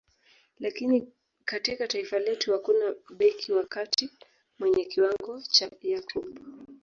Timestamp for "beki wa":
3.17-3.65